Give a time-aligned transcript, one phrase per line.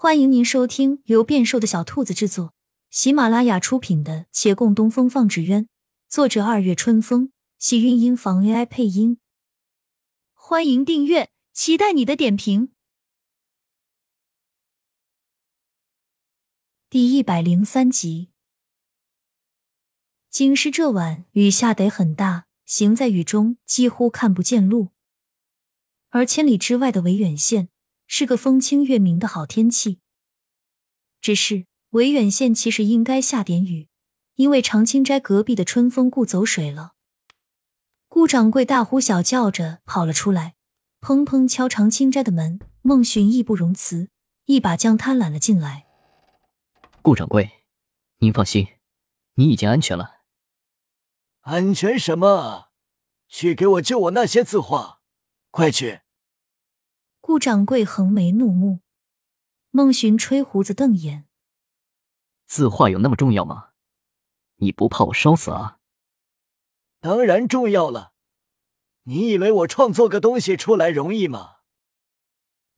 [0.00, 2.54] 欢迎您收听由变瘦的小兔子制作、
[2.88, 5.64] 喜马拉雅出品的《且共东风放纸鸢》，
[6.08, 9.18] 作者二月春风，喜韵音房 AI 配音。
[10.34, 12.70] 欢迎订阅，期待你的点评。
[16.88, 18.28] 第一百零三集，
[20.30, 24.90] 京师这晚雨下得很大，行在雨中几乎看不见路，
[26.10, 27.70] 而千里之外的维远县。
[28.10, 30.00] 是个风清月明的好天气，
[31.20, 33.88] 只是维远县其实应该下点雨，
[34.36, 36.94] 因为长青斋隔壁的春风顾走水了。
[38.08, 40.54] 顾掌柜大呼小叫着跑了出来，
[41.02, 42.58] 砰砰敲长青斋的门。
[42.80, 44.08] 孟寻义不容辞，
[44.46, 45.86] 一把将他揽了进来。
[47.02, 47.50] 顾掌柜，
[48.20, 48.66] 您放心，
[49.34, 50.22] 你已经安全了。
[51.40, 52.70] 安全什么？
[53.28, 55.02] 去给我救我那些字画，
[55.50, 56.00] 快去！
[57.28, 58.80] 顾掌柜横眉怒目，
[59.70, 61.28] 孟寻吹胡子瞪眼。
[62.46, 63.72] 字画有那么重要吗？
[64.56, 65.78] 你不怕我烧死啊？
[67.00, 68.14] 当然重要了。
[69.02, 71.56] 你以为我创作个东西出来容易吗？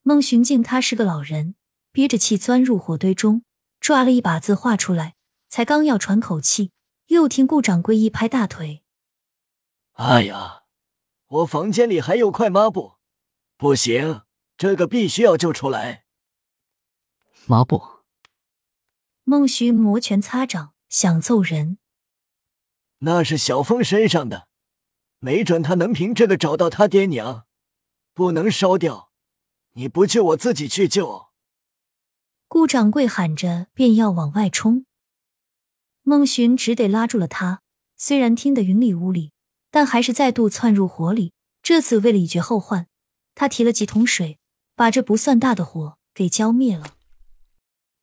[0.00, 1.54] 孟寻敬他是个老人，
[1.92, 3.44] 憋着气钻入火堆中，
[3.80, 5.16] 抓了一把字画出来，
[5.50, 6.72] 才刚要喘口气，
[7.08, 8.82] 又听顾掌柜一拍大腿
[10.00, 10.62] ：“哎呀，
[11.26, 12.94] 我房间里还有块抹布，
[13.58, 14.22] 不行。”
[14.58, 16.04] 这个必须要救出来！
[17.46, 17.80] 抹布。
[19.22, 21.78] 孟寻摩拳擦掌，想揍人。
[22.98, 24.48] 那是小峰身上的，
[25.20, 27.46] 没准他能凭这个找到他爹娘。
[28.12, 29.12] 不能烧掉！
[29.74, 31.28] 你不救，我自己去救！
[32.48, 34.86] 顾掌柜喊着，便要往外冲。
[36.02, 37.62] 孟寻只得拉住了他。
[37.96, 39.30] 虽然听得云里雾里，
[39.70, 41.32] 但还是再度窜入火里。
[41.62, 42.88] 这次为了以绝后患，
[43.36, 44.37] 他提了几桶水。
[44.78, 46.94] 把这不算大的火给浇灭了，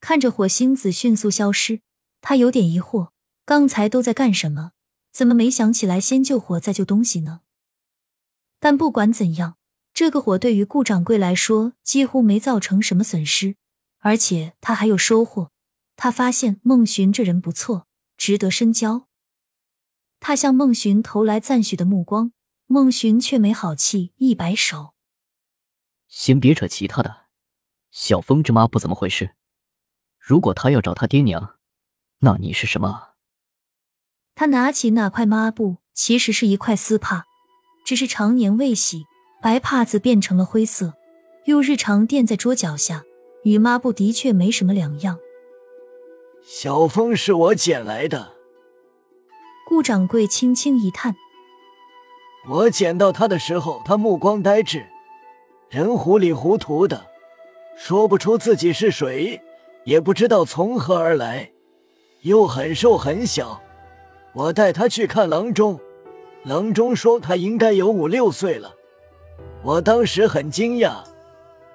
[0.00, 1.80] 看着火星子迅速消失，
[2.20, 3.08] 他有点疑惑：
[3.46, 4.72] 刚才都在干什么？
[5.10, 7.40] 怎么没想起来先救火再救东西呢？
[8.60, 9.56] 但不管怎样，
[9.94, 13.56] 这个火对于顾掌柜来说几乎没造成什么损失，
[14.00, 15.50] 而且他还有收获。
[15.96, 17.86] 他发现孟寻这人不错，
[18.18, 19.08] 值得深交。
[20.20, 22.32] 他向孟寻投来赞许的目光，
[22.66, 24.92] 孟寻却没好气，一摆手。
[26.08, 27.26] 先别扯其他的，
[27.90, 29.34] 小峰这抹布怎么回事？
[30.18, 31.56] 如果他要找他爹娘，
[32.20, 33.10] 那你是什么？
[34.34, 37.26] 他拿起那块抹布，其实是一块丝帕，
[37.84, 39.04] 只是常年未洗，
[39.42, 40.94] 白帕子变成了灰色，
[41.44, 43.04] 又日常垫在桌脚下，
[43.44, 45.18] 与抹布的确没什么两样。
[46.42, 48.34] 小峰是我捡来的。
[49.66, 51.14] 顾掌柜轻轻一叹
[52.48, 54.88] ：“我捡到他的时候，他目光呆滞。”
[55.70, 57.04] 人糊里糊涂的，
[57.76, 59.38] 说不出自己是谁，
[59.84, 61.50] 也不知道从何而来，
[62.22, 63.60] 又很瘦很小。
[64.32, 65.78] 我带他去看郎中，
[66.44, 68.74] 郎中说他应该有五六岁了。
[69.62, 71.02] 我当时很惊讶，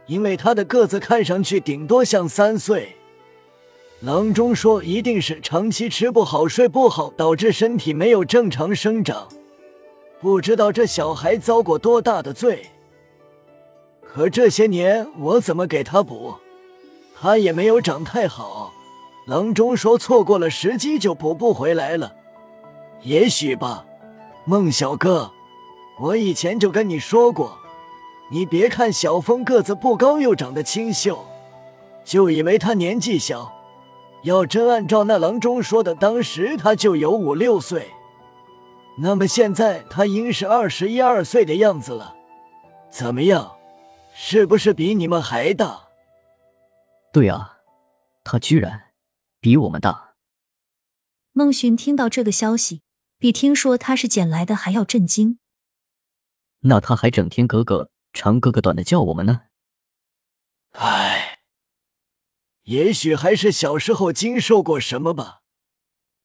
[0.07, 2.95] 因为他的个子看上去顶多像三岁。
[3.99, 9.27] 郎中说一定是长期吃不好睡不好，导致身体没有正常生长。
[10.19, 12.65] 不知道这小孩遭过多大的罪。
[14.13, 16.35] 可这些年我怎么给他补，
[17.19, 18.71] 他也没有长太好。
[19.25, 22.13] 郎中说错过了时机就补不回来了，
[23.01, 23.85] 也许吧。
[24.45, 25.31] 孟小哥，
[25.99, 27.57] 我以前就跟你说过，
[28.29, 31.25] 你别看小峰个子不高又长得清秀，
[32.05, 33.51] 就以为他年纪小。
[34.21, 37.87] 要真按照那郎中说的，当时他就有五六岁，
[38.99, 42.13] 那么现在他应是二十一二岁的样子了。
[42.91, 43.52] 怎么样？
[44.15, 45.89] 是不是比你们还大？
[47.11, 47.59] 对啊，
[48.23, 48.93] 他居然
[49.39, 50.15] 比我们大。
[51.31, 52.81] 孟寻听到这个消息，
[53.17, 55.39] 比听说他是捡来的还要震惊。
[56.61, 59.41] 那他还整天哥哥长哥哥短的叫我们呢？
[60.71, 61.39] 唉，
[62.63, 65.41] 也许还是小时候经受过什么吧。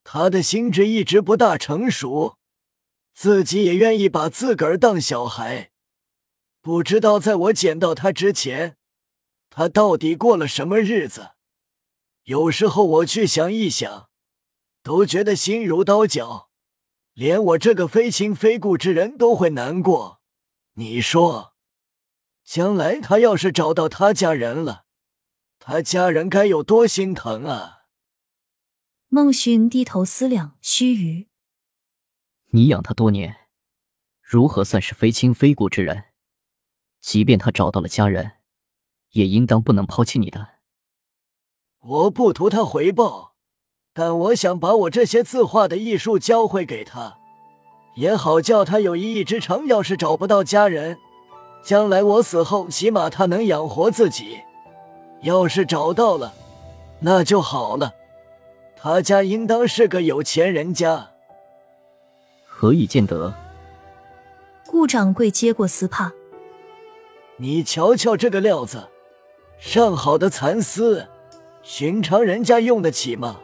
[0.05, 2.39] 他的心智一直不大成熟，
[3.13, 5.71] 自己也愿意把自个儿当小孩。
[6.69, 8.77] 不知道在我捡到他之前，
[9.49, 11.31] 他到底过了什么日子？
[12.25, 14.11] 有时候我去想一想，
[14.83, 16.51] 都觉得心如刀绞，
[17.15, 20.21] 连我这个非亲非故之人都会难过。
[20.75, 21.55] 你说，
[22.45, 24.85] 将来他要是找到他家人了，
[25.59, 27.85] 他家人该有多心疼啊！
[29.09, 31.29] 孟寻低头思量，须臾
[32.53, 33.49] ：“你养他多年，
[34.21, 36.05] 如何算是非亲非故之人？”
[37.01, 38.33] 即便他找到了家人，
[39.13, 40.49] 也应当不能抛弃你的。
[41.81, 43.35] 我不图他回报，
[43.93, 47.19] 但我想把我这些字画的艺术教会给他，
[47.97, 49.67] 也好叫他有一技之长。
[49.67, 50.99] 要是找不到家人，
[51.63, 54.41] 将来我死后，起码他能养活自己。
[55.23, 56.35] 要是找到了，
[57.01, 57.93] 那就好了。
[58.77, 61.11] 他家应当是个有钱人家。
[62.45, 63.35] 何以见得？
[64.67, 66.13] 顾掌柜接过丝帕，
[67.41, 68.89] 你瞧瞧这个料子，
[69.61, 71.07] 上好的蚕丝，
[71.63, 73.39] 寻常人家用得起吗？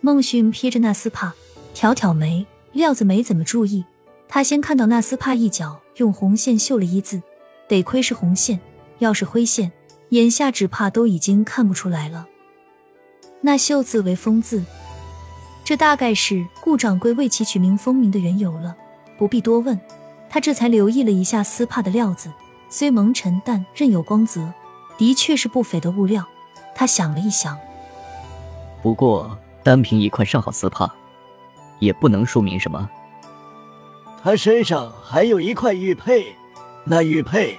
[0.00, 1.34] 孟勋瞥着那丝帕，
[1.74, 3.84] 挑挑眉，料子没怎么注意。
[4.28, 7.20] 他先看到那丝帕一角用红线绣了一字，
[7.66, 8.60] 得亏是红线，
[9.00, 9.72] 要是灰线，
[10.10, 12.28] 眼下只怕都已经看不出来了。
[13.40, 14.62] 那绣字为“风”字，
[15.64, 18.76] 这大概是顾掌柜为其取名“风名”的缘由了。
[19.18, 19.78] 不必多问，
[20.30, 22.30] 他这才留意了一下丝帕的料子，
[22.72, 24.50] 虽蒙尘，但任有光泽，
[24.96, 26.26] 的确是不菲的物料。
[26.74, 27.58] 他想了一想，
[28.82, 30.90] 不过单凭一块上好丝帕，
[31.80, 32.88] 也不能说明什么。
[34.22, 36.34] 他身上还有一块玉佩，
[36.84, 37.58] 那玉佩……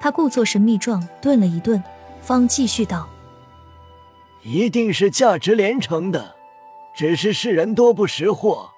[0.00, 1.84] 他故作神秘状，顿了一顿，
[2.22, 3.06] 方继续道。
[4.42, 6.34] 一定是价值连城的，
[6.96, 8.70] 只是世人多不识货。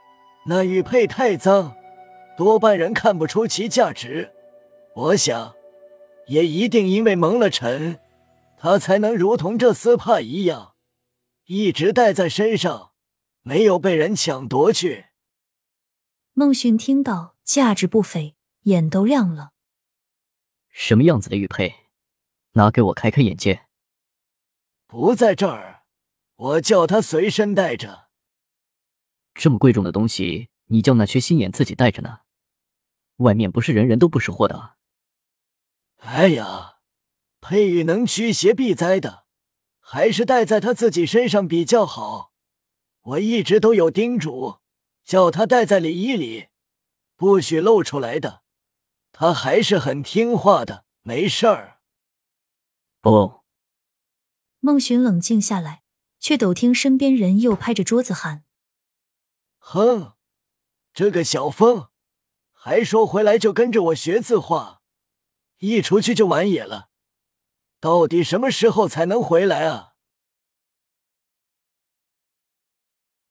[0.47, 1.75] 那玉佩太脏，
[2.37, 4.32] 多半人看不出其价值。
[4.96, 5.54] 我想，
[6.28, 8.00] 也一定因为蒙了尘，
[8.56, 10.75] 他才能如同这丝帕一样，
[11.44, 12.93] 一直戴在身上，
[13.43, 15.08] 没有被人抢夺去。
[16.32, 19.52] 孟寻听到价值不菲，眼都亮了。
[20.70, 21.75] 什么样子的玉佩？
[22.52, 23.66] 拿给我开开眼界。
[24.87, 25.82] 不在这儿，
[26.37, 28.08] 我叫他随身带着。
[29.34, 32.20] 这么贵重的东西，你叫那缺心眼自己带着呢？
[33.16, 34.76] 外面不是人人都不识货的。
[35.98, 36.78] 哎呀，
[37.40, 39.26] 佩玉能驱邪避灾的，
[39.78, 42.32] 还是戴在他自己身上比较好。
[43.00, 44.60] 我一直都有叮嘱，
[45.04, 46.48] 叫他戴在里衣里，
[47.16, 48.43] 不许露出来的。
[49.12, 51.81] 他还是很听话的，没事儿。
[53.02, 53.43] 哦。
[54.60, 55.82] 孟寻冷静下来，
[56.19, 58.44] 却陡听身边人又拍着桌子喊
[59.58, 60.14] ：“哼，
[60.93, 61.88] 这个小风，
[62.52, 64.75] 还说回来就跟着我学字画，
[65.58, 66.88] 一出去就完野了。
[67.81, 69.93] 到底什么时候才能回来啊？”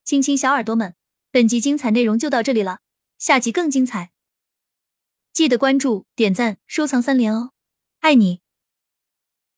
[0.05, 0.95] 亲亲小耳朵们，
[1.31, 2.81] 本集精彩内容就到这里了，
[3.17, 4.11] 下集更精彩，
[5.33, 7.53] 记得关注、点赞、收藏三连哦，
[8.01, 8.44] 爱你！